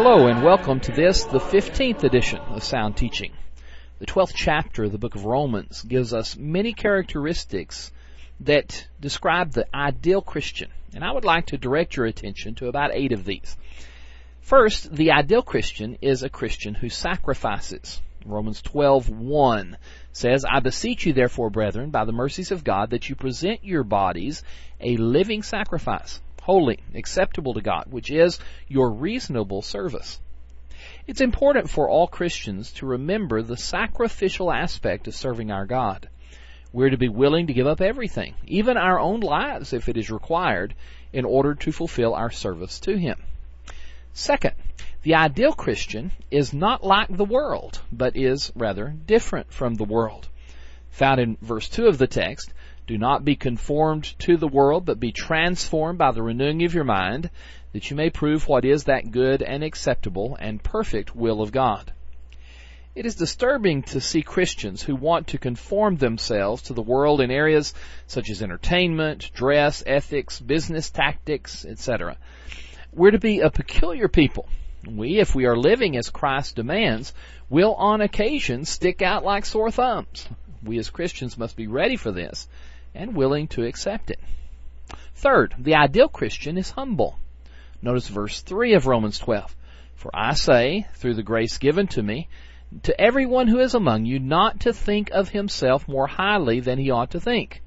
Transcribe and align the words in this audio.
Hello 0.00 0.28
and 0.28 0.44
welcome 0.44 0.78
to 0.78 0.92
this, 0.92 1.24
the 1.24 1.40
15th 1.40 2.04
edition 2.04 2.38
of 2.38 2.62
Sound 2.62 2.96
Teaching. 2.96 3.32
The 3.98 4.06
12th 4.06 4.32
chapter 4.32 4.84
of 4.84 4.92
the 4.92 4.96
book 4.96 5.16
of 5.16 5.24
Romans 5.24 5.82
gives 5.82 6.14
us 6.14 6.36
many 6.36 6.72
characteristics 6.72 7.90
that 8.38 8.86
describe 9.00 9.50
the 9.50 9.66
ideal 9.74 10.22
Christian. 10.22 10.70
And 10.94 11.02
I 11.02 11.10
would 11.10 11.24
like 11.24 11.46
to 11.46 11.58
direct 11.58 11.96
your 11.96 12.06
attention 12.06 12.54
to 12.54 12.68
about 12.68 12.92
eight 12.94 13.10
of 13.10 13.24
these. 13.24 13.56
First, 14.40 14.94
the 14.94 15.10
ideal 15.10 15.42
Christian 15.42 15.98
is 16.00 16.22
a 16.22 16.30
Christian 16.30 16.74
who 16.74 16.90
sacrifices. 16.90 18.00
Romans 18.24 18.62
12:1 18.62 19.78
says, 20.12 20.44
"I 20.44 20.60
beseech 20.60 21.06
you 21.06 21.12
therefore, 21.12 21.50
brethren, 21.50 21.90
by 21.90 22.04
the 22.04 22.12
mercies 22.12 22.52
of 22.52 22.62
God, 22.62 22.90
that 22.90 23.08
you 23.08 23.16
present 23.16 23.64
your 23.64 23.82
bodies 23.82 24.44
a 24.80 24.96
living 24.96 25.42
sacrifice, 25.42 26.20
holy, 26.48 26.78
acceptable 26.94 27.52
to 27.52 27.60
God, 27.60 27.84
which 27.90 28.10
is 28.10 28.38
your 28.68 28.90
reasonable 28.90 29.60
service." 29.60 30.18
It's 31.06 31.20
important 31.20 31.68
for 31.68 31.90
all 31.90 32.06
Christians 32.06 32.72
to 32.74 32.86
remember 32.86 33.42
the 33.42 33.56
sacrificial 33.56 34.50
aspect 34.50 35.06
of 35.06 35.14
serving 35.14 35.50
our 35.50 35.66
God. 35.66 36.08
We're 36.72 36.90
to 36.90 36.96
be 36.96 37.08
willing 37.08 37.48
to 37.48 37.52
give 37.52 37.66
up 37.66 37.80
everything, 37.80 38.34
even 38.46 38.76
our 38.76 38.98
own 38.98 39.20
lives 39.20 39.72
if 39.72 39.88
it 39.88 39.96
is 39.96 40.10
required, 40.10 40.74
in 41.12 41.24
order 41.24 41.54
to 41.54 41.72
fulfill 41.72 42.14
our 42.14 42.30
service 42.30 42.80
to 42.80 42.96
Him. 42.96 43.22
Second, 44.12 44.54
the 45.02 45.14
ideal 45.16 45.52
Christian 45.52 46.12
is 46.30 46.54
not 46.54 46.84
like 46.84 47.08
the 47.14 47.24
world, 47.24 47.80
but 47.92 48.16
is 48.16 48.52
rather 48.54 48.94
different 49.06 49.52
from 49.52 49.74
the 49.74 49.84
world. 49.84 50.28
Found 50.92 51.20
in 51.20 51.36
verse 51.40 51.68
2 51.68 51.86
of 51.86 51.98
the 51.98 52.06
text, 52.06 52.52
do 52.88 52.96
not 52.98 53.22
be 53.22 53.36
conformed 53.36 54.18
to 54.18 54.38
the 54.38 54.48
world, 54.48 54.86
but 54.86 54.98
be 54.98 55.12
transformed 55.12 55.98
by 55.98 56.10
the 56.10 56.22
renewing 56.22 56.64
of 56.64 56.72
your 56.72 56.84
mind, 56.84 57.28
that 57.72 57.90
you 57.90 57.96
may 57.96 58.08
prove 58.08 58.48
what 58.48 58.64
is 58.64 58.84
that 58.84 59.10
good 59.10 59.42
and 59.42 59.62
acceptable 59.62 60.36
and 60.40 60.64
perfect 60.64 61.14
will 61.14 61.42
of 61.42 61.52
God. 61.52 61.92
It 62.94 63.04
is 63.04 63.14
disturbing 63.14 63.82
to 63.82 64.00
see 64.00 64.22
Christians 64.22 64.82
who 64.82 64.96
want 64.96 65.28
to 65.28 65.38
conform 65.38 65.96
themselves 65.96 66.62
to 66.62 66.72
the 66.72 66.82
world 66.82 67.20
in 67.20 67.30
areas 67.30 67.74
such 68.06 68.30
as 68.30 68.42
entertainment, 68.42 69.30
dress, 69.34 69.84
ethics, 69.86 70.40
business 70.40 70.88
tactics, 70.88 71.66
etc. 71.66 72.16
We're 72.92 73.10
to 73.10 73.18
be 73.18 73.40
a 73.40 73.50
peculiar 73.50 74.08
people. 74.08 74.48
We, 74.88 75.18
if 75.18 75.34
we 75.34 75.44
are 75.44 75.56
living 75.56 75.96
as 75.96 76.08
Christ 76.08 76.56
demands, 76.56 77.12
will 77.50 77.74
on 77.74 78.00
occasion 78.00 78.64
stick 78.64 79.02
out 79.02 79.24
like 79.24 79.44
sore 79.44 79.70
thumbs. 79.70 80.26
We 80.62 80.78
as 80.78 80.90
Christians 80.90 81.36
must 81.36 81.54
be 81.54 81.66
ready 81.66 81.96
for 81.96 82.10
this 82.10 82.48
and 82.94 83.14
willing 83.14 83.48
to 83.48 83.64
accept 83.64 84.10
it. 84.10 84.20
Third, 85.14 85.54
the 85.58 85.74
ideal 85.74 86.08
Christian 86.08 86.56
is 86.56 86.70
humble. 86.70 87.18
Notice 87.82 88.08
verse 88.08 88.40
3 88.40 88.74
of 88.74 88.86
Romans 88.86 89.18
12. 89.18 89.54
For 89.94 90.10
I 90.14 90.34
say, 90.34 90.86
through 90.94 91.14
the 91.14 91.22
grace 91.22 91.58
given 91.58 91.88
to 91.88 92.02
me, 92.02 92.28
to 92.82 93.00
everyone 93.00 93.48
who 93.48 93.58
is 93.58 93.74
among 93.74 94.04
you 94.04 94.18
not 94.18 94.60
to 94.60 94.72
think 94.72 95.10
of 95.10 95.30
himself 95.30 95.88
more 95.88 96.06
highly 96.06 96.60
than 96.60 96.78
he 96.78 96.90
ought 96.90 97.12
to 97.12 97.20
think, 97.20 97.62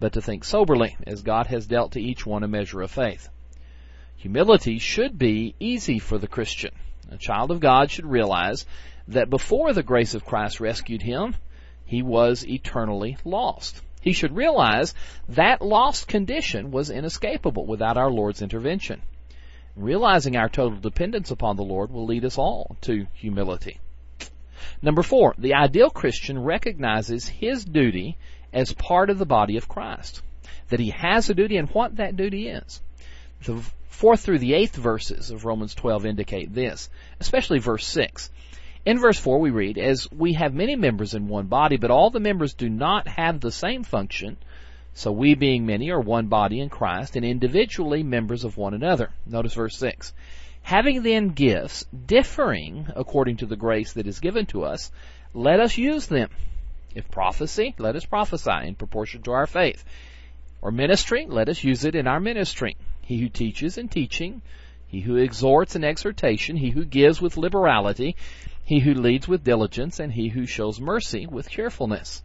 but 0.00 0.14
to 0.14 0.22
think 0.22 0.42
soberly, 0.42 0.96
as 1.06 1.22
God 1.22 1.46
has 1.46 1.66
dealt 1.66 1.92
to 1.92 2.00
each 2.00 2.26
one 2.26 2.42
a 2.42 2.48
measure 2.48 2.80
of 2.82 2.90
faith. 2.90 3.28
Humility 4.16 4.78
should 4.78 5.18
be 5.18 5.54
easy 5.60 5.98
for 5.98 6.18
the 6.18 6.28
Christian. 6.28 6.72
A 7.10 7.18
child 7.18 7.50
of 7.50 7.60
God 7.60 7.90
should 7.90 8.06
realize 8.06 8.64
that 9.08 9.30
before 9.30 9.72
the 9.72 9.82
grace 9.82 10.14
of 10.14 10.24
Christ 10.24 10.60
rescued 10.60 11.02
him, 11.02 11.34
he 11.84 12.02
was 12.02 12.46
eternally 12.46 13.18
lost. 13.24 13.82
He 14.02 14.12
should 14.12 14.36
realize 14.36 14.94
that 15.28 15.62
lost 15.62 16.08
condition 16.08 16.72
was 16.72 16.90
inescapable 16.90 17.64
without 17.64 17.96
our 17.96 18.10
Lord's 18.10 18.42
intervention. 18.42 19.00
Realizing 19.76 20.36
our 20.36 20.48
total 20.48 20.78
dependence 20.78 21.30
upon 21.30 21.56
the 21.56 21.62
Lord 21.62 21.90
will 21.90 22.04
lead 22.04 22.24
us 22.24 22.36
all 22.36 22.76
to 22.82 23.06
humility. 23.14 23.78
Number 24.82 25.02
four, 25.02 25.34
the 25.38 25.54
ideal 25.54 25.88
Christian 25.88 26.42
recognizes 26.42 27.28
his 27.28 27.64
duty 27.64 28.16
as 28.52 28.72
part 28.72 29.08
of 29.08 29.18
the 29.18 29.24
body 29.24 29.56
of 29.56 29.68
Christ. 29.68 30.20
That 30.68 30.80
he 30.80 30.90
has 30.90 31.30
a 31.30 31.34
duty 31.34 31.56
and 31.56 31.70
what 31.70 31.96
that 31.96 32.16
duty 32.16 32.48
is. 32.48 32.80
The 33.44 33.62
fourth 33.88 34.20
through 34.20 34.40
the 34.40 34.54
eighth 34.54 34.74
verses 34.74 35.30
of 35.30 35.44
Romans 35.44 35.74
12 35.74 36.06
indicate 36.06 36.52
this, 36.52 36.90
especially 37.20 37.60
verse 37.60 37.86
6. 37.86 38.30
In 38.84 38.98
verse 38.98 39.18
4 39.18 39.38
we 39.38 39.50
read, 39.50 39.78
As 39.78 40.10
we 40.10 40.32
have 40.34 40.54
many 40.54 40.76
members 40.76 41.14
in 41.14 41.28
one 41.28 41.46
body, 41.46 41.76
but 41.76 41.90
all 41.90 42.10
the 42.10 42.20
members 42.20 42.54
do 42.54 42.68
not 42.68 43.06
have 43.08 43.40
the 43.40 43.52
same 43.52 43.84
function, 43.84 44.36
so 44.94 45.12
we 45.12 45.34
being 45.34 45.64
many 45.64 45.90
are 45.90 46.00
one 46.00 46.26
body 46.26 46.60
in 46.60 46.68
Christ, 46.68 47.16
and 47.16 47.24
individually 47.24 48.02
members 48.02 48.44
of 48.44 48.56
one 48.56 48.74
another. 48.74 49.10
Notice 49.24 49.54
verse 49.54 49.76
6. 49.76 50.12
Having 50.62 51.02
then 51.02 51.28
gifts 51.28 51.84
differing 52.06 52.86
according 52.94 53.38
to 53.38 53.46
the 53.46 53.56
grace 53.56 53.92
that 53.94 54.06
is 54.06 54.20
given 54.20 54.46
to 54.46 54.64
us, 54.64 54.90
let 55.32 55.60
us 55.60 55.78
use 55.78 56.06
them. 56.06 56.30
If 56.94 57.10
prophecy, 57.10 57.74
let 57.78 57.96
us 57.96 58.04
prophesy 58.04 58.66
in 58.66 58.74
proportion 58.74 59.22
to 59.22 59.32
our 59.32 59.46
faith. 59.46 59.84
Or 60.60 60.70
ministry, 60.70 61.26
let 61.28 61.48
us 61.48 61.64
use 61.64 61.84
it 61.84 61.94
in 61.94 62.06
our 62.06 62.20
ministry 62.20 62.76
he 63.02 63.18
who 63.18 63.28
teaches 63.28 63.78
in 63.78 63.88
teaching, 63.88 64.42
he 64.86 65.00
who 65.00 65.16
exhorts 65.16 65.76
in 65.76 65.84
exhortation, 65.84 66.56
he 66.56 66.70
who 66.70 66.84
gives 66.84 67.20
with 67.20 67.36
liberality, 67.36 68.16
he 68.64 68.80
who 68.80 68.94
leads 68.94 69.26
with 69.26 69.44
diligence, 69.44 69.98
and 69.98 70.12
he 70.12 70.28
who 70.28 70.46
shows 70.46 70.80
mercy 70.80 71.26
with 71.26 71.50
cheerfulness. 71.50 72.22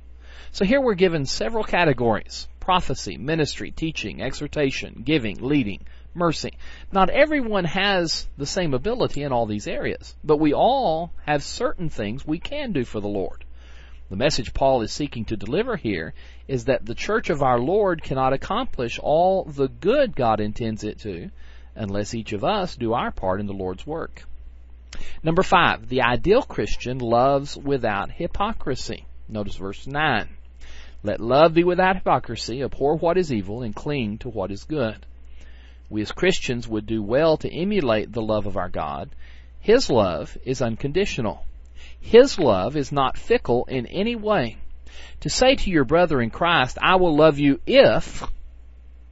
So 0.51 0.65
here 0.65 0.79
we're 0.79 0.93
given 0.93 1.25
several 1.25 1.63
categories. 1.63 2.47
Prophecy, 2.59 3.17
ministry, 3.17 3.71
teaching, 3.71 4.21
exhortation, 4.21 5.01
giving, 5.05 5.41
leading, 5.41 5.85
mercy. 6.13 6.53
Not 6.91 7.09
everyone 7.09 7.65
has 7.65 8.27
the 8.37 8.45
same 8.45 8.73
ability 8.73 9.23
in 9.23 9.31
all 9.31 9.45
these 9.45 9.67
areas, 9.67 10.15
but 10.23 10.37
we 10.37 10.53
all 10.53 11.11
have 11.25 11.43
certain 11.43 11.89
things 11.89 12.25
we 12.25 12.39
can 12.39 12.71
do 12.71 12.85
for 12.85 12.99
the 12.99 13.07
Lord. 13.07 13.43
The 14.09 14.15
message 14.15 14.53
Paul 14.53 14.83
is 14.83 14.91
seeking 14.91 15.25
to 15.25 15.35
deliver 15.35 15.75
here 15.75 16.13
is 16.47 16.65
that 16.65 16.85
the 16.85 16.95
church 16.95 17.29
of 17.29 17.43
our 17.43 17.59
Lord 17.59 18.01
cannot 18.01 18.31
accomplish 18.33 18.99
all 18.99 19.43
the 19.43 19.67
good 19.67 20.15
God 20.15 20.39
intends 20.39 20.83
it 20.83 20.99
to 20.99 21.29
unless 21.75 22.13
each 22.13 22.31
of 22.31 22.43
us 22.43 22.75
do 22.75 22.93
our 22.93 23.11
part 23.11 23.39
in 23.39 23.47
the 23.47 23.53
Lord's 23.53 23.85
work. 23.85 24.23
Number 25.23 25.43
five, 25.43 25.89
the 25.89 26.01
ideal 26.01 26.41
Christian 26.41 26.99
loves 26.99 27.57
without 27.57 28.11
hypocrisy. 28.11 29.05
Notice 29.27 29.55
verse 29.55 29.85
9. 29.85 30.29
Let 31.03 31.19
love 31.19 31.53
be 31.53 31.63
without 31.63 31.95
hypocrisy, 31.95 32.63
abhor 32.63 32.95
what 32.95 33.17
is 33.17 33.31
evil, 33.31 33.61
and 33.61 33.75
cling 33.75 34.17
to 34.19 34.29
what 34.29 34.51
is 34.51 34.63
good. 34.63 35.05
We 35.89 36.01
as 36.01 36.11
Christians 36.11 36.67
would 36.67 36.85
do 36.85 37.01
well 37.01 37.37
to 37.37 37.53
emulate 37.53 38.11
the 38.11 38.21
love 38.21 38.45
of 38.45 38.57
our 38.57 38.69
God. 38.69 39.09
His 39.59 39.89
love 39.89 40.37
is 40.43 40.61
unconditional. 40.61 41.45
His 41.99 42.39
love 42.39 42.75
is 42.75 42.91
not 42.91 43.17
fickle 43.17 43.65
in 43.65 43.85
any 43.87 44.15
way. 44.15 44.57
To 45.21 45.29
say 45.29 45.55
to 45.55 45.69
your 45.69 45.83
brother 45.83 46.21
in 46.21 46.29
Christ, 46.29 46.77
I 46.81 46.95
will 46.95 47.15
love 47.15 47.39
you 47.39 47.59
if, 47.65 48.23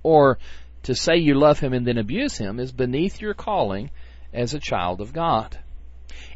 or 0.03 0.37
to 0.83 0.95
say 0.95 1.17
you 1.17 1.35
love 1.35 1.59
him 1.59 1.73
and 1.73 1.85
then 1.85 1.97
abuse 1.97 2.37
him 2.37 2.59
is 2.59 2.71
beneath 2.71 3.21
your 3.21 3.33
calling 3.33 3.89
as 4.33 4.53
a 4.53 4.59
child 4.59 5.01
of 5.01 5.13
God. 5.13 5.57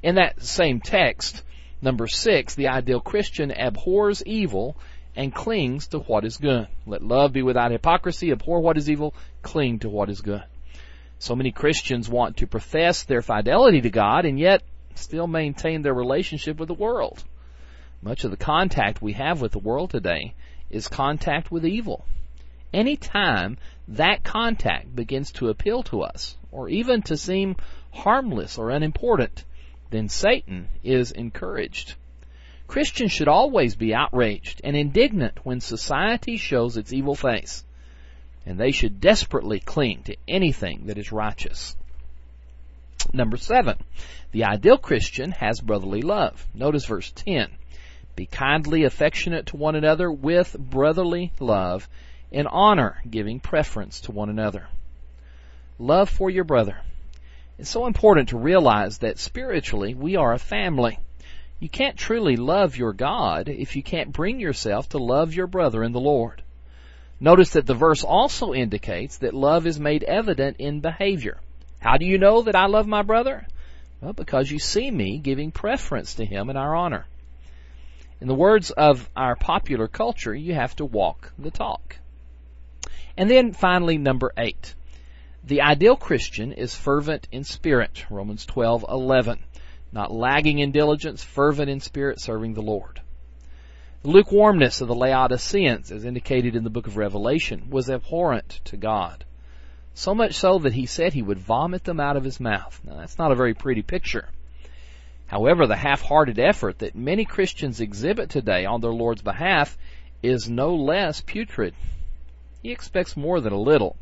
In 0.01 0.15
that 0.15 0.41
same 0.41 0.79
text, 0.79 1.43
number 1.81 2.07
six, 2.07 2.55
the 2.55 2.69
ideal 2.69 2.99
Christian 2.99 3.51
abhors 3.51 4.23
evil 4.25 4.77
and 5.15 5.33
clings 5.33 5.87
to 5.87 5.99
what 5.99 6.25
is 6.25 6.37
good. 6.37 6.67
Let 6.85 7.03
love 7.03 7.33
be 7.33 7.41
without 7.41 7.71
hypocrisy, 7.71 8.31
abhor 8.31 8.61
what 8.61 8.77
is 8.77 8.89
evil, 8.89 9.13
cling 9.41 9.79
to 9.79 9.89
what 9.89 10.09
is 10.09 10.21
good. 10.21 10.43
So 11.17 11.35
many 11.35 11.51
Christians 11.51 12.07
want 12.07 12.37
to 12.37 12.47
profess 12.47 13.03
their 13.03 13.21
fidelity 13.21 13.81
to 13.81 13.89
God 13.89 14.25
and 14.25 14.39
yet 14.39 14.63
still 14.95 15.27
maintain 15.27 15.81
their 15.81 15.93
relationship 15.93 16.57
with 16.57 16.67
the 16.67 16.73
world. 16.73 17.23
Much 18.01 18.23
of 18.23 18.31
the 18.31 18.37
contact 18.37 19.01
we 19.01 19.13
have 19.13 19.41
with 19.41 19.51
the 19.51 19.59
world 19.59 19.89
today 19.89 20.33
is 20.69 20.87
contact 20.87 21.51
with 21.51 21.65
evil. 21.65 22.05
Any 22.71 22.95
time 22.95 23.57
that 23.89 24.23
contact 24.23 24.95
begins 24.95 25.31
to 25.33 25.49
appeal 25.49 25.83
to 25.83 26.03
us, 26.03 26.37
or 26.51 26.69
even 26.69 27.01
to 27.03 27.17
seem 27.17 27.57
harmless 27.91 28.57
or 28.57 28.69
unimportant, 28.69 29.43
then 29.89 30.09
Satan 30.09 30.67
is 30.83 31.11
encouraged. 31.11 31.95
Christians 32.67 33.11
should 33.11 33.27
always 33.27 33.75
be 33.75 33.95
outraged 33.95 34.61
and 34.63 34.75
indignant 34.75 35.43
when 35.43 35.59
society 35.59 36.37
shows 36.37 36.77
its 36.77 36.93
evil 36.93 37.15
face, 37.15 37.63
and 38.45 38.59
they 38.59 38.71
should 38.71 39.01
desperately 39.01 39.59
cling 39.59 40.03
to 40.03 40.15
anything 40.27 40.85
that 40.85 40.97
is 40.97 41.11
righteous. 41.11 41.75
Number 43.11 43.37
seven, 43.37 43.77
the 44.31 44.43
ideal 44.43 44.77
Christian 44.77 45.31
has 45.31 45.61
brotherly 45.61 46.01
love. 46.01 46.45
Notice 46.53 46.85
verse 46.85 47.11
10. 47.15 47.49
Be 48.15 48.27
kindly 48.27 48.83
affectionate 48.83 49.47
to 49.47 49.57
one 49.57 49.75
another 49.75 50.11
with 50.11 50.55
brotherly 50.59 51.31
love, 51.39 51.89
in 52.31 52.45
honor, 52.45 53.01
giving 53.09 53.39
preference 53.39 54.01
to 54.01 54.11
one 54.11 54.29
another. 54.29 54.67
Love 55.79 56.09
for 56.09 56.29
your 56.29 56.43
brother. 56.43 56.81
It's 57.59 57.69
so 57.69 57.87
important 57.87 58.29
to 58.29 58.37
realize 58.37 58.99
that 58.99 59.19
spiritually 59.19 59.93
we 59.93 60.15
are 60.15 60.31
a 60.31 60.39
family. 60.39 60.97
You 61.59 61.67
can't 61.67 61.97
truly 61.97 62.37
love 62.37 62.77
your 62.77 62.93
God 62.93 63.49
if 63.49 63.75
you 63.75 63.83
can't 63.83 64.13
bring 64.13 64.39
yourself 64.39 64.87
to 64.89 64.97
love 64.97 65.33
your 65.33 65.47
brother 65.47 65.83
in 65.83 65.91
the 65.91 65.99
Lord. 65.99 66.41
Notice 67.19 67.49
that 67.51 67.65
the 67.65 67.73
verse 67.73 68.01
also 68.01 68.53
indicates 68.53 69.17
that 69.17 69.33
love 69.33 69.67
is 69.67 69.77
made 69.77 70.03
evident 70.03 70.55
in 70.57 70.79
behavior. 70.79 71.37
How 71.79 71.97
do 71.97 72.05
you 72.05 72.17
know 72.17 72.43
that 72.43 72.55
I 72.55 72.67
love 72.67 72.87
my 72.87 73.01
brother? 73.01 73.45
Well, 73.99 74.13
because 74.13 74.49
you 74.49 74.59
see 74.59 74.89
me 74.89 75.17
giving 75.17 75.51
preference 75.51 76.13
to 76.15 76.25
him 76.25 76.49
in 76.49 76.55
our 76.55 76.73
honor. 76.73 77.07
In 78.21 78.29
the 78.29 78.35
words 78.35 78.71
of 78.71 79.09
our 79.17 79.35
popular 79.35 79.89
culture, 79.89 80.33
you 80.33 80.53
have 80.53 80.77
to 80.77 80.85
walk 80.85 81.33
the 81.37 81.51
talk. 81.51 81.97
And 83.17 83.29
then 83.29 83.51
finally, 83.51 83.97
number 83.97 84.31
eight. 84.37 84.75
The 85.43 85.61
ideal 85.61 85.95
Christian 85.95 86.51
is 86.51 86.75
fervent 86.75 87.27
in 87.31 87.43
spirit, 87.43 88.05
Romans 88.09 88.45
12:11. 88.45 89.39
Not 89.91 90.11
lagging 90.11 90.59
in 90.59 90.71
diligence, 90.71 91.23
fervent 91.23 91.69
in 91.69 91.79
spirit, 91.79 92.19
serving 92.19 92.53
the 92.53 92.61
Lord. 92.61 93.01
The 94.01 94.09
lukewarmness 94.09 94.81
of 94.81 94.87
the 94.87 94.95
Laodiceans, 94.95 95.91
as 95.91 96.05
indicated 96.05 96.55
in 96.55 96.63
the 96.63 96.69
book 96.69 96.87
of 96.87 96.97
Revelation, 96.97 97.69
was 97.69 97.89
abhorrent 97.89 98.59
to 98.65 98.77
God. 98.77 99.23
So 99.93 100.13
much 100.13 100.35
so 100.35 100.59
that 100.59 100.73
he 100.73 100.85
said 100.85 101.13
he 101.13 101.21
would 101.21 101.39
vomit 101.39 101.83
them 101.83 101.99
out 101.99 102.15
of 102.15 102.23
his 102.23 102.39
mouth. 102.39 102.79
Now 102.83 102.95
that's 102.95 103.17
not 103.17 103.31
a 103.31 103.35
very 103.35 103.53
pretty 103.53 103.81
picture. 103.81 104.29
However, 105.27 105.67
the 105.67 105.75
half-hearted 105.75 106.39
effort 106.39 106.79
that 106.79 106.95
many 106.95 107.23
Christians 107.25 107.81
exhibit 107.81 108.29
today 108.29 108.65
on 108.65 108.81
their 108.81 108.93
Lord's 108.93 109.21
behalf 109.21 109.77
is 110.21 110.49
no 110.49 110.75
less 110.75 111.21
putrid. 111.21 111.73
He 112.61 112.71
expects 112.71 113.15
more 113.15 113.39
than 113.39 113.53
a 113.53 113.59
little. 113.59 113.95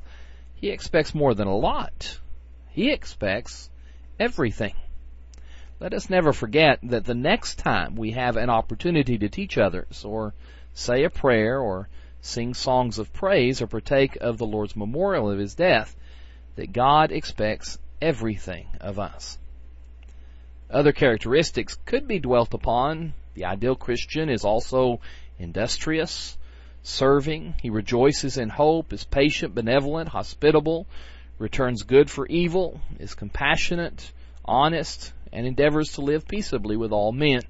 He 0.59 0.71
expects 0.71 1.13
more 1.13 1.35
than 1.35 1.47
a 1.47 1.55
lot. 1.55 2.19
He 2.69 2.91
expects 2.91 3.69
everything. 4.19 4.73
Let 5.79 5.93
us 5.93 6.09
never 6.09 6.33
forget 6.33 6.79
that 6.83 7.05
the 7.05 7.13
next 7.13 7.59
time 7.59 7.95
we 7.95 8.11
have 8.11 8.35
an 8.37 8.49
opportunity 8.49 9.19
to 9.19 9.29
teach 9.29 9.59
others, 9.59 10.03
or 10.03 10.33
say 10.73 11.03
a 11.03 11.11
prayer, 11.11 11.59
or 11.59 11.87
sing 12.21 12.55
songs 12.55 12.97
of 12.97 13.13
praise, 13.13 13.61
or 13.61 13.67
partake 13.67 14.15
of 14.15 14.39
the 14.39 14.47
Lord's 14.47 14.75
memorial 14.75 15.29
of 15.29 15.37
His 15.37 15.53
death, 15.53 15.95
that 16.55 16.73
God 16.73 17.11
expects 17.11 17.77
everything 18.01 18.67
of 18.81 18.97
us. 18.97 19.37
Other 20.71 20.91
characteristics 20.91 21.77
could 21.85 22.07
be 22.07 22.17
dwelt 22.17 22.55
upon. 22.55 23.13
The 23.35 23.45
ideal 23.45 23.75
Christian 23.75 24.29
is 24.29 24.43
also 24.43 25.01
industrious, 25.37 26.35
serving. 26.87 27.55
He 27.61 27.69
rejoices 27.69 28.37
in 28.37 28.49
hope, 28.49 28.93
is 28.93 29.03
patient, 29.03 29.53
benevolent, 29.53 30.09
hospitable, 30.09 30.87
returns 31.37 31.83
good 31.83 32.09
for 32.09 32.25
evil, 32.27 32.79
is 32.99 33.13
compassionate, 33.13 34.11
honest, 34.45 35.13
and 35.31 35.45
endeavors 35.45 35.93
to 35.93 36.01
live 36.01 36.27
peaceably 36.27 36.77
with 36.77 36.91
all 36.91 37.11
men. 37.11 37.41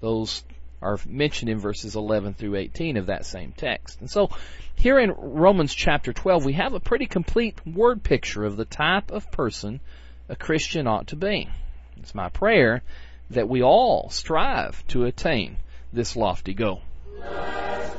Those 0.00 0.44
are 0.80 0.98
mentioned 1.06 1.50
in 1.50 1.58
verses 1.58 1.96
11 1.96 2.34
through 2.34 2.56
18 2.56 2.96
of 2.96 3.06
that 3.06 3.26
same 3.26 3.52
text. 3.52 4.00
And 4.00 4.10
so, 4.10 4.30
here 4.76 4.98
in 4.98 5.10
Romans 5.10 5.74
chapter 5.74 6.12
12, 6.12 6.44
we 6.44 6.52
have 6.52 6.74
a 6.74 6.80
pretty 6.80 7.06
complete 7.06 7.58
word 7.66 8.02
picture 8.02 8.44
of 8.44 8.56
the 8.56 8.64
type 8.64 9.10
of 9.10 9.32
person 9.32 9.80
a 10.28 10.36
Christian 10.36 10.86
ought 10.86 11.08
to 11.08 11.16
be. 11.16 11.48
It's 11.96 12.14
my 12.14 12.28
prayer 12.28 12.82
that 13.30 13.48
we 13.48 13.62
all 13.62 14.08
strive 14.10 14.86
to 14.88 15.04
attain 15.04 15.56
this 15.92 16.14
lofty 16.14 16.54
goal. 16.54 16.82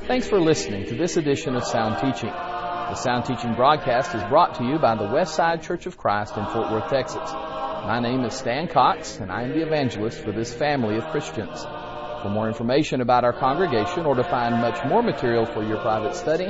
Thanks 0.09 0.27
for 0.27 0.39
listening 0.39 0.88
to 0.88 0.95
this 0.95 1.17
edition 1.17 1.56
of 1.56 1.63
Sound 1.63 1.97
Teaching. 1.97 2.31
The 2.31 2.95
Sound 2.95 3.25
Teaching 3.25 3.53
broadcast 3.53 4.15
is 4.15 4.23
brought 4.23 4.56
to 4.56 4.63
you 4.63 4.79
by 4.79 4.95
the 4.95 5.03
Westside 5.03 5.61
Church 5.61 5.85
of 5.85 6.00
Christ 6.00 6.35
in 6.35 6.47
Fort 6.47 6.71
Worth, 6.71 6.89
Texas. 6.89 7.31
My 7.31 8.00
name 8.01 8.25
is 8.25 8.33
Stan 8.33 8.69
Cox, 8.69 9.17
and 9.17 9.31
I 9.31 9.44
am 9.44 9.51
the 9.51 9.61
evangelist 9.61 10.19
for 10.21 10.31
this 10.31 10.51
family 10.51 10.97
of 10.97 11.06
Christians. 11.09 11.61
For 12.23 12.29
more 12.31 12.47
information 12.47 13.01
about 13.01 13.23
our 13.23 13.33
congregation 13.33 14.07
or 14.07 14.15
to 14.15 14.23
find 14.23 14.56
much 14.56 14.83
more 14.83 15.03
material 15.03 15.45
for 15.45 15.63
your 15.63 15.77
private 15.77 16.15
study, 16.15 16.47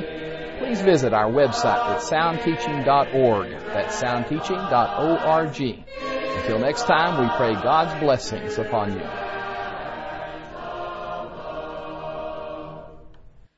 please 0.58 0.80
visit 0.80 1.12
our 1.12 1.30
website 1.30 1.84
at 1.84 2.00
soundteaching.org. 2.00 3.50
That's 3.50 4.02
soundteaching.org. 4.02 5.84
Until 6.40 6.58
next 6.60 6.84
time, 6.84 7.20
we 7.20 7.28
pray 7.36 7.52
God's 7.62 8.00
blessings 8.00 8.56
upon 8.56 8.94
you. 8.94 9.19